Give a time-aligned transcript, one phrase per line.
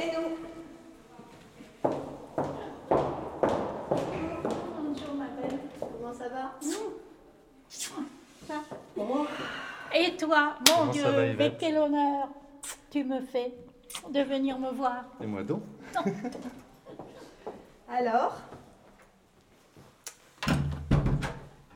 [0.00, 0.34] C'est nous.
[4.82, 5.58] Bonjour ma belle.
[5.78, 6.54] Comment ça va?
[7.68, 8.54] Ça.
[9.94, 12.28] Et toi, mon Comment Dieu, va, mais quel honneur
[12.90, 13.52] tu me fais
[14.08, 15.04] de venir me voir.
[15.20, 15.64] Et moi donc?
[17.90, 18.40] Alors?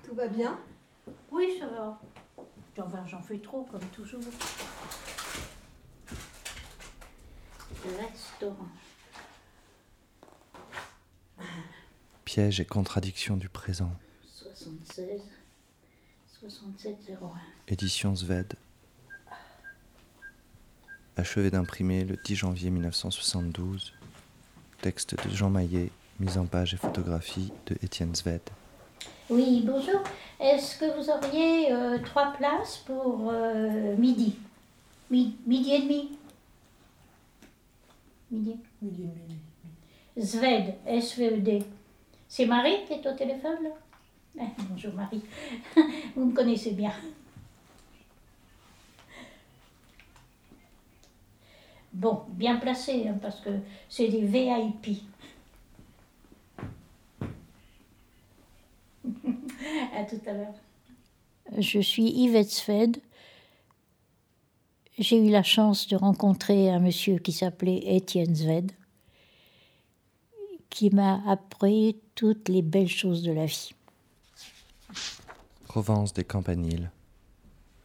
[0.03, 0.59] Tout va bien?
[1.31, 2.01] Oui, ça va.
[2.79, 4.21] Enfin, j'en fais trop, comme toujours.
[7.85, 8.69] Restaurant.
[12.25, 13.91] Piège et contradiction du présent.
[14.33, 15.21] 76
[16.41, 17.17] 67 01.
[17.69, 18.55] Édition Zved.
[21.17, 23.93] Achevé d'imprimer le 10 janvier 1972.
[24.81, 28.41] Texte de Jean Maillet, mise en page et photographie de Étienne Zved.
[29.31, 30.03] Oui, bonjour.
[30.41, 34.37] Est-ce que vous auriez euh, trois places pour euh, midi?
[35.11, 36.19] Mi- Midi et demi
[38.31, 40.27] Midi Midi demi.
[40.27, 41.63] Sved, S-V-E-D.
[42.29, 43.71] C'est Marie qui est au téléphone là?
[44.41, 45.23] Eh, Bonjour Marie.
[46.17, 46.93] Vous me connaissez bien.
[51.93, 53.51] Bon, bien placé, hein, parce que
[53.89, 55.03] c'est des VIP.
[59.95, 60.55] à tout à l'heure.
[61.59, 62.97] Je suis Yvette Sved.
[64.97, 68.71] J'ai eu la chance de rencontrer un monsieur qui s'appelait Étienne Sved
[70.71, 73.75] qui m'a appris toutes les belles choses de la vie.
[75.67, 76.91] Provence des Campaniles.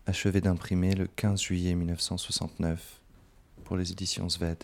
[0.05, 2.99] Achevé d'imprimer le 15 juillet 1969
[3.63, 4.63] pour les éditions Zved.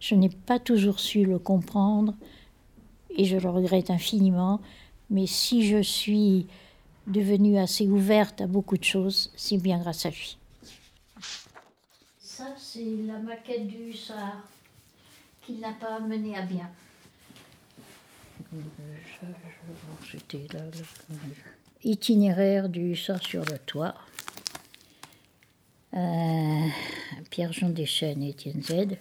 [0.00, 2.14] Je n'ai pas toujours su le comprendre
[3.10, 4.60] et je le regrette infiniment,
[5.08, 6.46] mais si je suis
[7.06, 10.39] devenue assez ouverte à beaucoup de choses, c'est bien grâce à lui.
[12.56, 14.42] C'est la maquette du hussard
[15.42, 16.70] qu'il n'a pas menée à bien.
[21.84, 23.94] Itinéraire du hussard sur le toit.
[25.94, 26.66] Euh,
[27.30, 28.96] Pierre-Jean Deschênes et Étienne Z.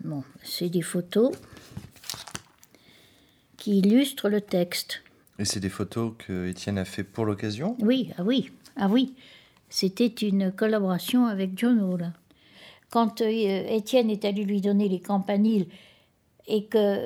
[0.00, 1.34] Bon, c'est des photos
[3.56, 5.03] qui illustrent le texte.
[5.38, 9.14] Et c'est des photos que Étienne a fait pour l'occasion Oui, ah oui, ah oui.
[9.68, 11.98] C'était une collaboration avec Jono.
[12.90, 15.66] Quand euh, Étienne est allé lui donner les campaniles
[16.46, 16.98] et que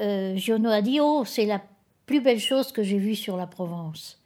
[0.00, 1.60] euh, Giono a dit Oh, c'est la
[2.06, 4.18] plus belle chose que j'ai vue sur la Provence.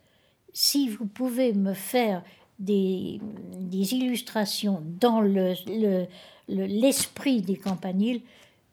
[0.52, 2.22] Si vous pouvez me faire
[2.60, 3.18] des,
[3.72, 6.06] illustrations dans le, le-
[6.48, 8.20] le- l'esprit des campaniles,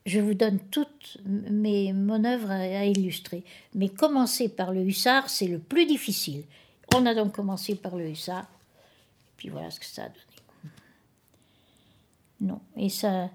[0.06, 3.44] je vous donne toute mes, mon œuvre à, illustrer.
[3.75, 6.44] Mais commencer par le hussard, c'est le plus difficile.
[6.95, 8.47] On a donc commencé par le hussard,
[9.38, 10.19] puis voilà ce que ça a donné.
[12.41, 13.29] Non, et ça,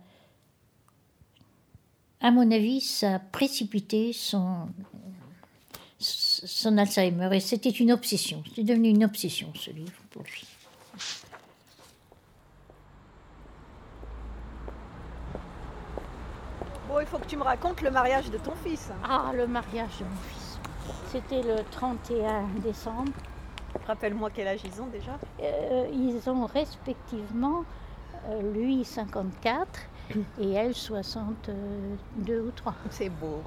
[2.21, 4.69] à mon avis, ça a précipité son,
[5.99, 7.35] son Alzheimer.
[7.37, 8.43] Et c'était une obsession.
[8.55, 10.45] C'est devenu une obsession, ce livre, pour lui.
[16.97, 18.89] Bon, il faut que tu me racontes le mariage de ton fils.
[19.05, 20.59] Ah, le mariage de mon fils.
[21.09, 23.13] C'était le 31 décembre.
[23.87, 25.19] Rappelle-moi quel âge ils ont déjà.
[25.43, 27.67] Euh, ils ont respectivement,
[28.31, 29.69] euh, lui 54
[30.41, 32.75] et elle 62 ou 3.
[32.89, 33.43] C'est beau.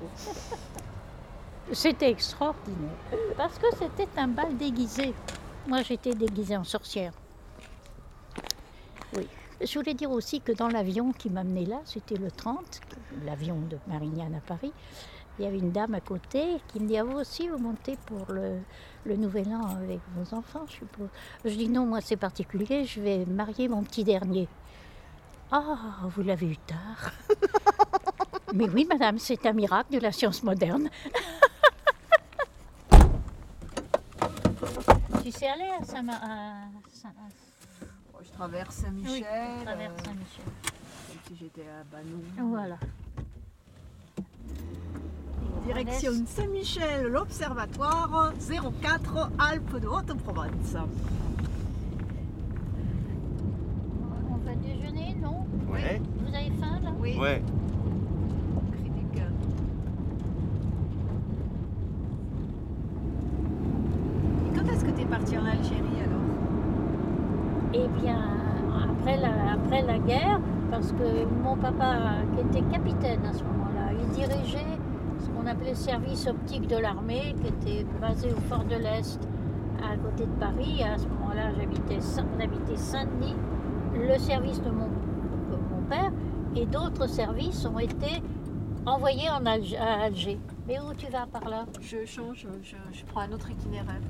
[1.71, 2.99] C'était extraordinaire.
[3.35, 5.15] Parce que c'était un bal déguisé.
[5.65, 7.13] Moi, j'étais déguisée en sorcière.
[9.15, 9.27] Oui.
[9.59, 12.79] Je voulais dire aussi que dans l'avion qui m'amenait là, c'était le 30,
[13.25, 14.71] l'avion de Marignane à Paris,
[15.37, 17.97] il y avait une dame à côté qui me dit Ah, vous aussi, vous montez
[18.05, 18.59] pour le,
[19.05, 21.07] le Nouvel An avec vos enfants, je suppose.
[21.45, 24.47] Je dis Non, moi, c'est particulier, je vais marier mon petit dernier.
[25.51, 27.11] Ah, vous l'avez eu tard.
[28.53, 30.89] Mais oui, madame, c'est un miracle de la science moderne.
[35.23, 39.11] Tu sais aller à Saint- à Saint- à- je traverse Saint-Michel.
[39.13, 40.45] Oui, à travers euh, Saint-Michel.
[41.29, 42.49] Si j'étais à Banou.
[42.49, 42.77] Voilà.
[45.65, 48.33] Direction Saint-Michel, l'Observatoire
[48.81, 50.75] 04 Alpes de Haute-Provence.
[54.31, 55.45] On va déjeuner, non?
[55.71, 56.01] Ouais.
[56.25, 56.91] Vous avez faim là?
[56.99, 57.15] Oui.
[57.19, 57.43] Ouais.
[58.71, 59.29] Cri du cœur.
[64.47, 66.23] Et quand est-ce que tu es parti en Algérie alors
[67.75, 68.23] Eh bien,
[68.89, 70.39] après la, après la guerre,
[71.43, 71.95] mon papa,
[72.35, 74.77] qui était capitaine à ce moment-là, il dirigeait
[75.19, 79.19] ce qu'on appelait le service optique de l'armée, qui était basé au fort de l'Est,
[79.83, 80.83] à côté de Paris.
[80.83, 83.35] À ce moment-là, j'habitais on habitait Saint-Denis.
[83.95, 86.11] Le service de mon, de mon père
[86.55, 88.21] et d'autres services ont été
[88.85, 90.39] envoyés en à Alger.
[90.67, 91.65] Mais où tu vas par là?
[91.81, 94.01] Je change, je, je prends un autre itinéraire.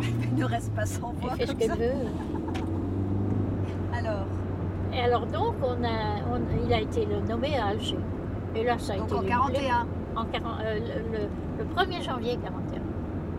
[0.36, 1.92] Ne reste pas sans voix Elle fait ce qu'elle veut.
[4.00, 4.26] Alors,
[4.92, 7.96] Et alors donc, on a, on- il a été nommé à Alger.
[8.56, 9.86] Et là, ça a donc été en les- 41.
[10.16, 12.80] en 40 euh, le, le- le 1er janvier 41.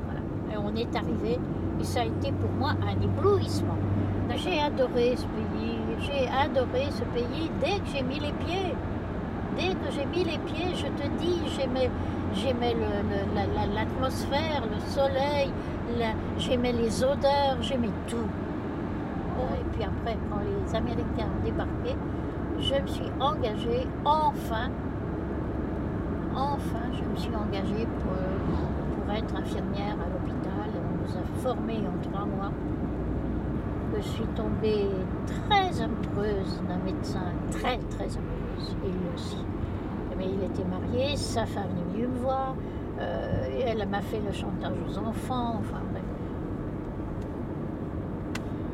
[0.06, 0.22] Voilà.
[0.54, 1.38] Et on est arrivé
[1.80, 3.75] et ça a été pour moi un éblouissement.
[4.38, 8.74] J'ai adoré ce pays, j'ai adoré ce pays dès que j'ai mis les pieds.
[9.58, 11.90] Dès que j'ai mis les pieds, je te dis, j'aimais,
[12.34, 15.52] j'aimais le- le- la- la- l'atmosphère, le soleil,
[16.38, 18.30] j'aimais les odeurs, j'aimais tout.
[19.60, 21.95] Et puis après, quand les Américains ont débarqué,
[22.60, 24.69] je me suis engagée enfin
[26.36, 30.69] enfin, je me suis engagée pour, pour être infirmière à l'hôpital.
[30.75, 32.51] On nous a formés en trois mois.
[33.98, 34.88] Je suis tombée
[35.28, 39.45] très amoureuse d'un médecin, très très amoureuse, et lui aussi.
[40.18, 42.56] Mais il était marié, sa femme est venue me voir,
[43.00, 45.81] euh, elle m'a fait le chantage aux enfants, enfin.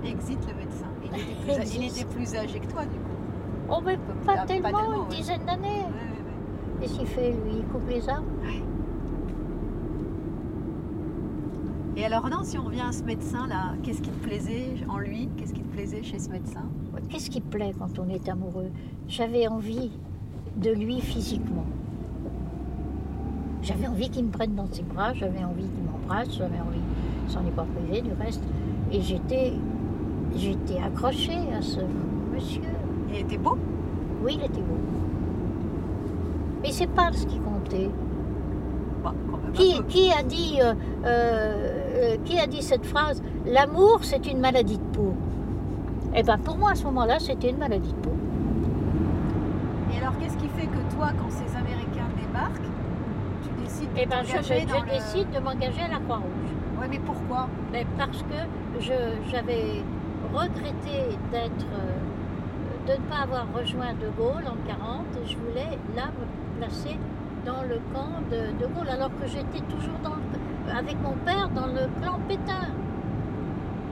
[0.07, 0.85] Exit le médecin.
[1.03, 2.01] Il était, plus, il Exit.
[2.01, 3.69] était plus âgé que toi, du coup.
[3.69, 5.15] Oh, mais Pas- pas pas tellement, une ouais.
[5.15, 5.67] dizaine d'années.
[5.67, 6.79] Ouais, ouais, ouais.
[6.81, 7.57] Qu'est-ce qu'il fait, lui?
[7.59, 8.25] Il coupe les arbres?
[11.95, 15.29] Et alors, non, si on revient à ce médecin-là, qu'est-ce qui te plaisait en lui?
[15.35, 16.61] Qu'est-ce qui te plaisait chez ce médecin?
[17.09, 18.69] Qu'est-ce qui plaît quand on est amoureux?
[19.07, 19.91] J'avais envie
[20.57, 21.65] de lui physiquement.
[23.63, 26.79] J'avais envie qu'il me prenne dans ses bras, j'avais envie qu'il m'embrasse, j'avais envie,
[27.27, 28.43] s'en est pas privé du reste.
[28.91, 29.53] Et j'étais,
[30.37, 31.79] j'étais accrochée à ce
[32.33, 32.61] monsieur.
[33.09, 33.57] Il était beau?
[34.23, 34.77] Oui, il était beau.
[36.61, 37.89] Mais c'est pas ce qui comptait.
[39.03, 39.13] Bah,
[39.53, 39.83] Qui, peu.
[39.83, 40.73] qui a dit, euh,
[41.05, 45.13] euh, qui a dit cette phrase L'amour, c'est une maladie de peau.
[46.15, 48.13] Eh ben, pour moi, à ce moment-là, c'était une maladie de peau.
[49.93, 52.69] Et alors, qu'est-ce qui fait que toi, quand ces Américains débarquent,
[53.43, 56.51] tu décides de Eh ben, je, je dans le- décide de m'engager à la Croix-Rouge.
[56.81, 57.47] Ouais, mais pourquoi?
[57.71, 58.81] Mais parce que
[59.31, 59.83] j'avais
[60.33, 65.77] regretté d'être, euh, de ne pas avoir rejoint De Gaulle en 40 et je voulais
[65.95, 66.97] là me placer
[67.45, 71.49] dans le camp de De Gaulle alors que j'étais toujours dans le- avec mon père
[71.49, 72.71] dans le clan Pétain.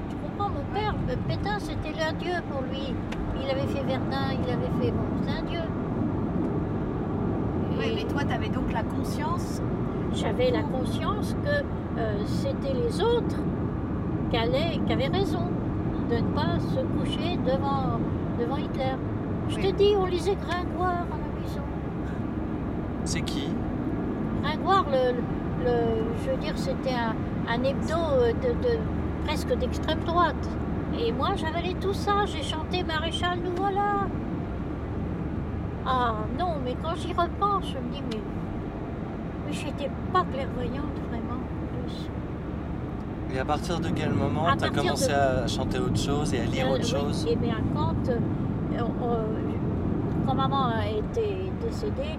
[0.09, 0.93] Tu comprends, mon père,
[1.27, 2.93] Pétain c'était l'un dieu pour lui.
[3.41, 5.59] Il avait fait Verdun, il avait fait bon, c'est un dieu.
[7.77, 9.61] Oui, mais toi, tu avais donc la conscience.
[10.13, 13.35] j'avais la conscience que euh, c'était les autres
[14.31, 15.49] qui, allaient- qui avaient raison
[16.09, 17.99] de ne pas se coucher devant,
[18.39, 18.95] devant Hitler.
[19.49, 19.61] Je Oui.
[19.71, 21.61] te dis, on lisait Gringoire à la maison.
[23.03, 23.49] C'est qui?
[24.43, 25.13] Gringoire, le,
[25.63, 27.15] le- je veux dire, c'était un,
[27.51, 28.79] un hebdo euh, de, de-
[29.25, 30.49] presque d'extrême droite.
[30.99, 32.25] Et moi, j'avalais tout ça.
[32.25, 34.07] J'ai chanté Maréchal, nous voilà.
[35.85, 38.21] Ah non, mais quand j'y repense, je me dis, mais,
[39.45, 41.41] mais j'étais pas clairvoyante vraiment.
[43.35, 45.13] Et à partir de quel moment tu as commencé de-
[45.43, 48.17] à chanter autre chose et à lire Euh, autre oui, chose Eh bien, quand, euh,
[48.79, 52.17] on- quand maman a été décédée,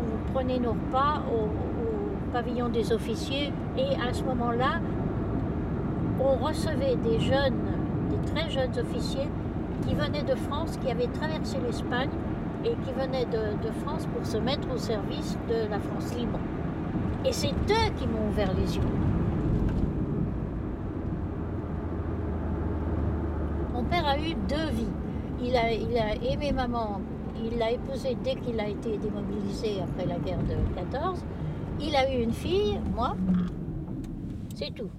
[0.00, 4.80] on prenait nos repas au, au pavillon des officiers et à ce moment-là,
[6.20, 7.60] on recevait des jeunes,
[8.10, 9.28] des très jeunes officiers
[9.86, 12.08] qui venaient de France, qui avaient traversé l'Espagne
[12.64, 16.38] et qui venaient de, de France pour se mettre au service de la France libre.
[17.26, 18.82] Et c'est eux qui m'ont ouvert les yeux.
[23.88, 24.92] Père a eu deux vies.
[25.42, 27.00] Il a, il a aimé maman,
[27.42, 31.20] il l'a épousée dès qu'il a été démobilisé après la guerre de 14.
[31.80, 33.16] Il a eu une fille, moi,
[34.54, 34.90] c'est tout.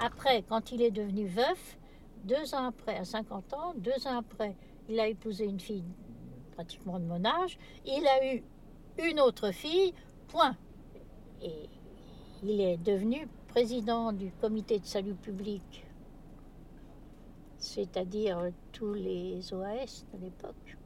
[0.00, 1.78] Après, quand il est devenu veuf,
[2.24, 4.56] deux ans après, à 50 ans, deux ans après,
[4.88, 5.84] il a épousé une fille
[6.52, 7.58] pratiquement de mon âge.
[7.84, 8.42] Il a eu
[9.02, 9.92] une autre fille,
[10.28, 10.56] point.
[11.42, 11.68] Et
[12.42, 15.85] il est devenu président du comité de salut public
[17.66, 18.38] c'est-à-dire
[18.72, 20.76] tous les OAS de l'époque.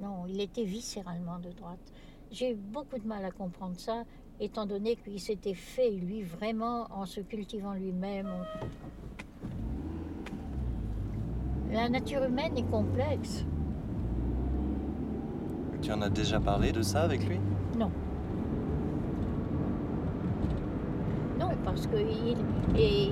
[0.00, 1.92] Non, il était viscéralement de droite.
[2.30, 4.04] J'ai eu beaucoup de mal à comprendre ça,
[4.40, 8.28] étant donné qu'il s'était fait, lui, vraiment, en se cultivant lui-même.
[11.70, 13.46] La nature humaine est complexe.
[15.80, 17.38] Tu en as déjà parlé de ça avec lui?
[17.78, 17.90] Non.
[21.38, 22.36] Non, parce qu'ils
[22.76, 23.10] et,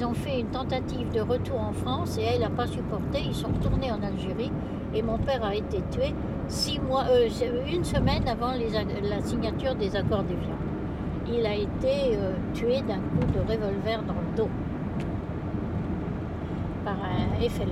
[0.00, 3.20] ils ont fait une tentative de retour en France et elle n'a pas supporté.
[3.22, 4.50] Ils sont retournés en Algérie
[4.94, 6.14] et mon père a été tué
[6.48, 7.28] six mois, euh,
[7.70, 10.56] une semaine avant les la signature des accords d'Évian.
[11.28, 14.48] il a été euh, tué d'un coup de revolver dans le dos
[16.84, 17.68] par un FLN.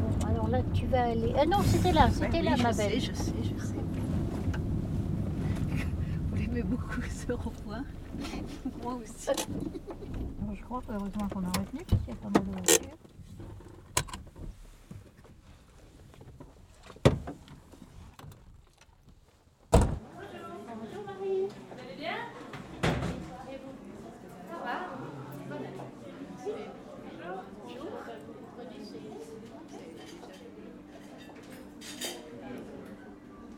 [0.00, 1.32] Bon, alors là, tu vas aller.
[1.38, 2.90] Ah non, c'était là, c'était là, ma je belle.
[2.90, 3.71] sais, je sais, je sais.
[6.64, 7.84] Beaucoup ce rond-point
[8.82, 9.30] Moi aussi.
[10.54, 12.96] Je crois heureusement qu'on a retenu, parce qu'il y a pas mal de voitures.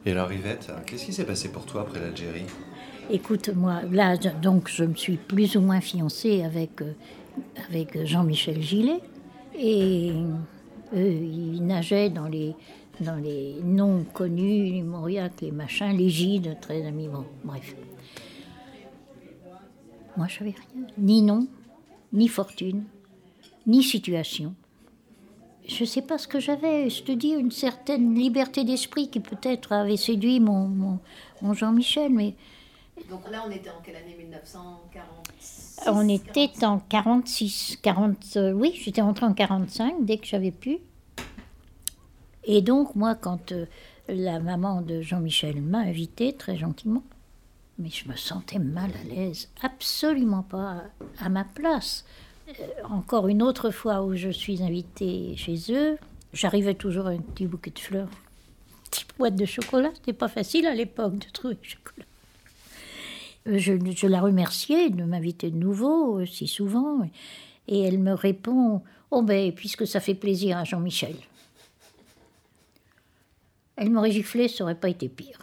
[0.07, 2.45] Et alors Yvette, qu'est-ce qui s'est passé pour toi après l'Algérie?
[3.11, 6.95] Écoute, moi, là, donc, je me suis plus ou moins fiancée avec, euh,
[7.69, 9.01] avec Jean-Michel Gillet.
[9.59, 10.13] Et
[10.95, 12.55] eux, ils nageaient dans les,
[13.01, 17.09] dans les noms connus, les Mauriac, les machins, les Gide, très amis,
[17.45, 17.77] bref.
[20.17, 20.87] Moi, je savais rien.
[20.97, 21.47] Ni nom,
[22.13, 22.85] ni fortune,
[23.67, 24.55] ni situation.
[25.69, 29.21] Je ne sais pas ce que j'avais, je te dis, une certaine liberté d'esprit qui
[29.21, 30.99] peut-être avait séduit mon, mon,
[31.43, 32.35] mon Jean-Michel, mais
[33.11, 34.15] Donc là, on était en quelle année?
[34.17, 40.51] 1946 on était en 46, 40, euh, oui, j'étais rentrée en 45 dès que j'avais
[40.51, 40.79] pu.
[42.45, 43.67] Et donc, moi, quand euh,
[44.09, 47.03] la maman de Jean-Michel m'a invitée très gentiment,
[47.79, 50.85] mais je me sentais mal à l'aise, absolument pas
[51.21, 52.05] à ma place.
[52.49, 52.53] Euh,
[52.89, 55.99] encore une autre fois où je suis invitée chez eux,
[56.33, 59.91] j'arrivais toujours avec un petit bouquet de fleurs, une petite boîte de chocolat.
[59.95, 62.07] C'était pas facile à l'époque de trouver du chocolat.
[63.47, 67.09] Je, je la remerciais de m'inviter de nouveau euh, si souvent.
[67.69, 71.15] Et elle me répond Oh, ben, puisque ça fait plaisir à Jean-Michel.
[73.77, 75.39] Elle m'aurait giflé, ça aurait pas été pire.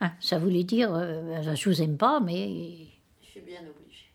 [0.00, 2.86] Ah, ça voulait dire euh, Je vous aime pas, mais
[3.22, 4.12] Je suis bien obligée.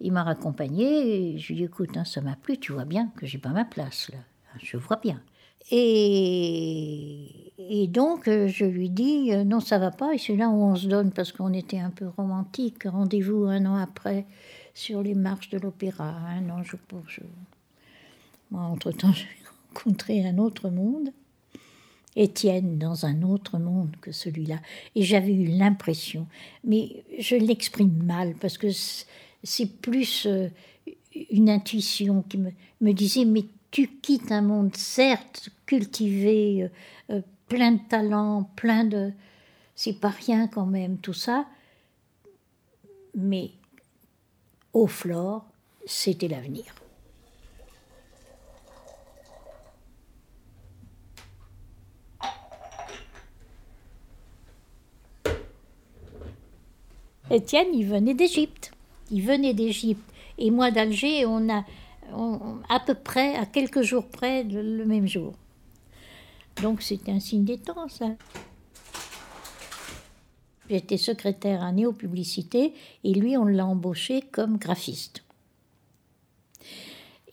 [0.00, 1.34] il m'a raccompagnée.
[1.34, 3.38] et Je lui ai dit Écoute, hein, ça m'a plu, tu vois bien que j'ai
[3.38, 4.18] pas ma place là.
[4.62, 5.20] Je vois bien.
[5.70, 10.14] Et, et donc, euh, je lui dis euh, Non, ça va pas.
[10.14, 12.84] Et c'est là où on se donne, parce qu'on était un peu romantique.
[12.84, 14.26] Rendez-vous un an après
[14.74, 16.08] sur les marches de l'opéra.
[16.10, 17.04] Un an, je pense.
[17.08, 17.20] je-
[18.50, 19.26] Moi, entre-temps, j'ai
[19.74, 21.10] rencontré un autre monde.
[22.14, 24.56] Étienne dans un autre monde que celui-là.
[24.94, 26.26] Et j'avais eu l'impression,
[26.62, 28.66] mais je l'exprime mal parce que
[29.42, 30.48] c'est plus euh,
[31.30, 32.50] une intuition qui me,
[32.82, 36.68] me disait, mais tu quittes un monde certes cultivé,
[37.48, 39.12] plein de talent, plein de...
[39.74, 41.46] C'est pas rien quand même tout ça,
[43.14, 43.50] mais
[44.72, 45.44] au Flore,
[45.86, 46.64] c'était l'avenir.
[57.30, 58.72] Étienne, il venait d'Égypte.
[59.10, 60.02] Il venait d'Égypte.
[60.36, 61.64] Et moi d'Alger, on a
[62.68, 65.34] à peu près, à quelques jours près, le même jour.
[66.62, 68.06] Donc c'était un signe des temps, ça.
[70.70, 72.72] J'étais secrétaire à Néo-Publicité
[73.04, 75.24] et lui, on l'a embauché comme graphiste.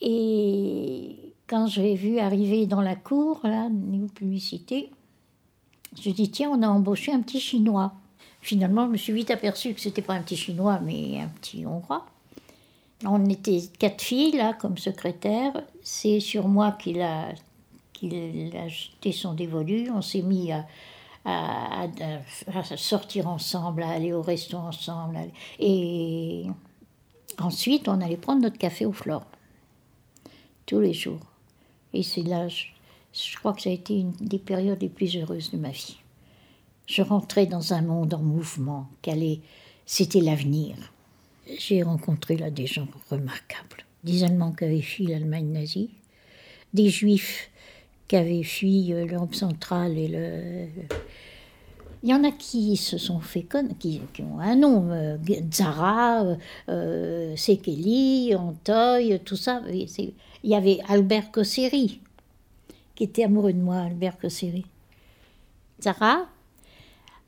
[0.02, 1.16] Et
[1.48, 4.90] quand je l'ai vu arriver dans la cour, là, Néo-Publicité,
[6.02, 7.94] je dis tiens, on a embauché un petit Chinois.
[8.42, 11.66] Finalement, je me suis vite aperçu que c'était pas un petit Chinois, mais un petit
[11.66, 12.06] Hongrois.
[13.06, 15.54] On était quatre filles là comme secrétaire.
[15.82, 17.30] C'est sur moi qu'il a
[18.00, 19.90] qu'il a jeté son dévolu.
[19.92, 21.88] On s'est mis à,
[22.78, 25.18] sortir ensemble, à aller au resto ensemble.
[25.60, 26.46] Et
[27.38, 29.26] ensuite, on allait prendre notre café au Flore
[30.66, 31.20] tous les jours.
[31.94, 35.52] Et c'est là, je, crois que ça a été une des périodes les plus heureuses
[35.52, 35.98] de ma vie.
[36.86, 38.88] Je rentrais dans un monde en mouvement,
[39.86, 40.76] c'était l'avenir.
[41.58, 43.86] J'ai rencontré là des gens remarquables.
[44.04, 45.90] Des Allemands qui avaient fui l'Allemagne nazie,
[46.74, 47.50] des Juifs
[48.10, 50.68] qui avaient fui euh, l'Europe centrale et le.
[52.02, 55.18] Il y en a qui se sont fait connaître, qui, ont un nom, euh,
[55.54, 56.36] Zara, euh,
[56.70, 59.62] euh, Sekeli, Antoy, tout ça.
[59.70, 60.02] Il
[60.44, 62.00] y avait Albert Cosseri,
[62.96, 64.66] qui était amoureux de moi, Albert Cosseri.
[65.82, 66.26] Zara,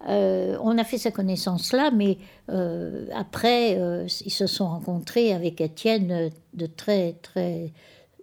[0.07, 2.17] euh, on a fait sa connaissance là, mais
[2.49, 7.71] euh, après, euh, ils se sont rencontrés avec Étienne euh, de très, très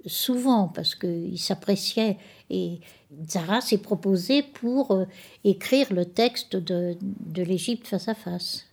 [0.07, 2.19] souvent parce qu'ils s'appréciaient.
[2.51, 2.81] Et
[3.29, 5.05] Zara s'est proposé pour euh,
[5.45, 8.67] écrire le texte de, de l'Égypte face à face.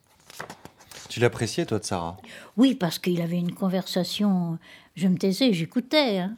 [1.09, 2.17] Tu l'appréciais, toi, de Sarah
[2.57, 4.57] Oui, parce qu'il avait une conversation.
[4.95, 6.17] Je me taisais, j'écoutais.
[6.17, 6.35] hein.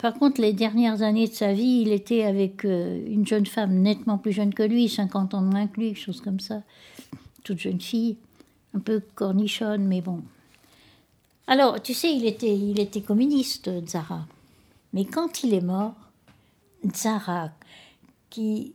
[0.00, 3.74] par contre, les dernières années de sa vie, il était avec euh, une jeune femme
[3.80, 6.62] nettement plus jeune que lui, 50 ans de moins que lui, chose comme ça.
[7.44, 8.18] Toute jeune fille,
[8.74, 10.22] un peu cornichonne, mais bon.
[11.50, 14.24] Alors, tu sais, il était, il était communiste, Zara.
[14.92, 15.96] Mais quand il est mort,
[16.94, 17.50] Zara,
[18.30, 18.72] qui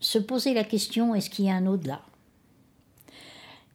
[0.00, 2.02] se posait la question est-ce qu'il y a un au-delà?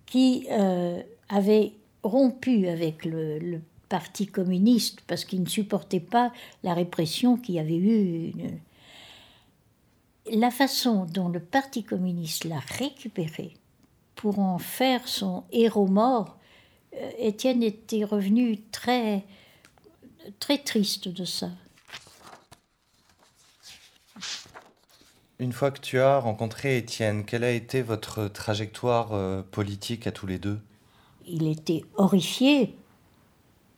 [0.06, 1.72] Qui euh, avait
[2.04, 6.34] rompu avec le, Parti communiste parce qu'il ne supportait pas
[6.64, 8.34] la répression qui avait eu.
[10.34, 13.54] La façon dont le Parti communiste l'a récupéré
[14.16, 16.36] pour en faire son héros mort,
[17.18, 19.24] Étienne était revenu très,
[20.40, 21.50] très triste de ça.
[25.40, 30.12] Une fois que tu as rencontré Étienne, quelle a été votre trajectoire euh, politique à
[30.12, 30.60] tous les deux?
[31.28, 32.74] Il était horrifié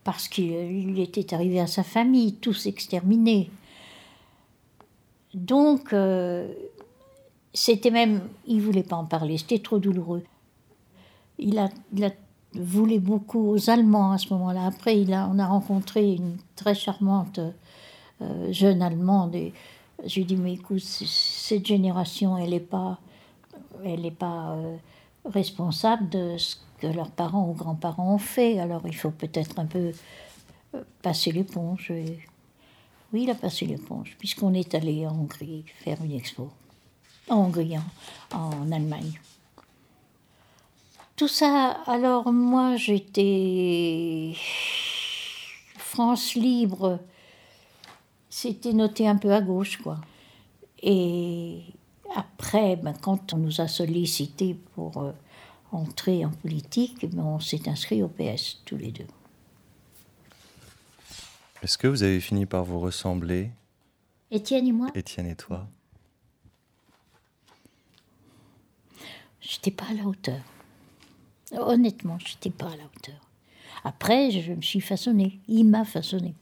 [0.04, 3.50] parce qu'il était arrivé à sa famille, tous exterminés.
[5.34, 6.54] Donc, euh,
[7.54, 10.24] c'était même, il voulait pas en parler, c'était trop douloureux.
[11.40, 12.06] Il a, il
[12.60, 14.66] voulu beaucoup aux Allemands à ce moment-là.
[14.66, 17.40] Après, il a, on a rencontré une très charmante
[18.22, 19.54] euh, jeune Allemande et
[20.06, 23.00] j'ai dit, mais écoute, cette génération, elle n'est pas,
[23.84, 24.76] elle est pas euh,
[25.26, 28.60] responsable de ce que leurs parents ou grands-parents ont fait.
[28.60, 29.92] Alors il faut peut-être un peu
[30.76, 31.92] euh, passer l'éponge.
[33.14, 36.50] Oui, il a passé l'éponge, puisqu'on est allé en Hongrie faire une expo.
[37.30, 37.76] En Hongrie,
[38.34, 39.14] en Allemagne.
[41.18, 44.34] Tout ça, alors moi j'étais
[45.78, 47.00] France libre
[48.38, 50.00] c'était noté un peu à gauche, quoi.
[50.84, 51.64] Et
[52.16, 55.12] après, ben, quand on nous a sollicité pour euh,
[55.72, 59.08] entrer en politique, ben, on s'est inscrit au PS tous les deux.
[61.64, 63.50] Est-ce que vous avez fini par vous ressembler
[64.30, 64.90] Étienne et moi?
[64.94, 65.68] Étienne et toi?
[69.42, 70.42] J'étais pas à la hauteur.
[71.52, 73.22] Honnêtement, j'étais pas à la hauteur.
[73.84, 75.40] Après, je me suis façonnée.
[75.48, 76.36] Il m'a façonnée.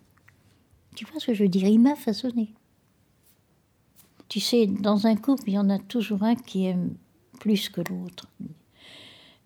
[0.95, 1.67] Tu vois ce que je veux dire?
[1.67, 2.49] Il m'a façonné.
[4.29, 6.95] Tu sais, dans un couple, il y en a toujours un qui aime
[7.39, 8.27] plus que l'autre.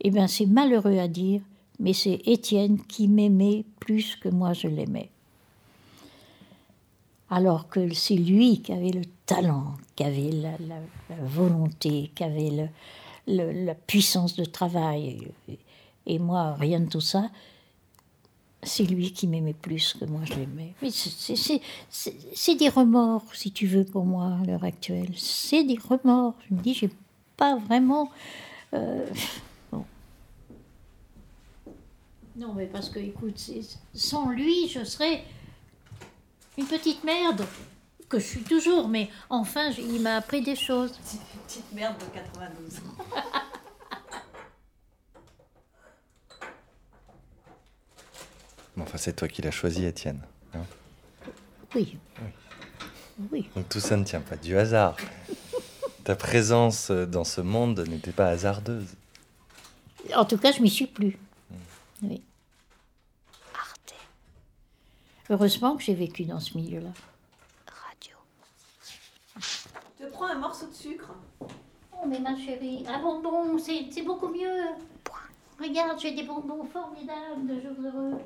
[0.02, 1.41] Eh bien, c'est malheureux à dire,
[1.80, 5.10] mais c'est Étienne qui m'aimait plus que moi je l'aimais.
[7.30, 10.58] Alors que c'est lui qui avait le talent, qui avait la,
[11.22, 12.69] volonté, qui avait
[13.30, 15.28] la puissance de travail.
[16.06, 17.30] Et moi, rien de tout ça
[18.63, 20.74] c'est lui qui m'aimait plus que moi je l'aimais.
[20.82, 25.13] Mais c'est des remords, si tu veux, pour moi, à l'heure actuelle.
[25.15, 26.36] C'est des remords.
[26.50, 26.89] Je me dis, j'ai
[27.38, 28.12] pas vraiment.
[28.74, 29.06] Euh,
[32.36, 33.38] non, mais parce que, écoute,
[33.94, 35.24] sans lui, je serais
[36.58, 37.46] une petite merde.
[38.10, 41.00] Que je suis toujours, mais enfin, il m'a appris des choses.
[41.13, 42.82] Une petite merde de 92.
[48.82, 50.22] enfin, c'est toi qui l'as choisi, Étienne.
[50.56, 50.63] Hein
[51.76, 52.00] oui.
[53.32, 53.48] oui.
[53.56, 54.98] Donc tout ça ne tient pas du hasard.
[56.04, 58.95] Ta présence dans ce monde n'était pas hasardeuse.
[60.15, 61.19] En tout cas, je m'y suis plus.
[61.52, 62.08] Hmm.
[62.08, 62.24] Oui.
[63.54, 63.93] Arte.
[65.30, 66.89] Heureusement que j'ai vécu dans ce milieu-là.
[70.20, 71.14] prends un morceau de sucre.
[71.94, 74.66] Oh, mais ma chérie, un bonbon, c'est beaucoup mieux.
[75.58, 78.20] Regarde, j'ai des bonbons formidables de jours heureux.